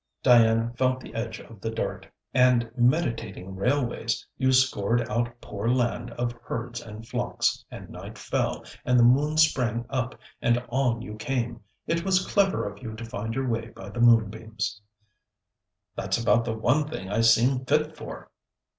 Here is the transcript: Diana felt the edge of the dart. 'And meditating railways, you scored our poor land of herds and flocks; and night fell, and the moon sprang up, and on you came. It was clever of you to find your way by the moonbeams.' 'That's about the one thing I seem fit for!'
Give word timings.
Diana 0.23 0.73
felt 0.77 0.99
the 0.99 1.13
edge 1.13 1.39
of 1.39 1.61
the 1.61 1.69
dart. 1.69 2.07
'And 2.33 2.71
meditating 2.75 3.55
railways, 3.55 4.25
you 4.35 4.51
scored 4.51 5.07
our 5.07 5.35
poor 5.41 5.69
land 5.69 6.09
of 6.13 6.31
herds 6.43 6.81
and 6.81 7.07
flocks; 7.07 7.63
and 7.69 7.87
night 7.91 8.17
fell, 8.17 8.65
and 8.83 8.97
the 8.99 9.03
moon 9.03 9.37
sprang 9.37 9.85
up, 9.91 10.17
and 10.41 10.57
on 10.69 11.03
you 11.03 11.17
came. 11.17 11.61
It 11.85 12.03
was 12.03 12.25
clever 12.25 12.67
of 12.67 12.81
you 12.81 12.95
to 12.95 13.05
find 13.05 13.35
your 13.35 13.47
way 13.47 13.67
by 13.67 13.89
the 13.91 14.01
moonbeams.' 14.01 14.81
'That's 15.95 16.17
about 16.19 16.45
the 16.45 16.55
one 16.57 16.87
thing 16.87 17.11
I 17.11 17.21
seem 17.21 17.63
fit 17.63 17.95
for!' 17.95 18.31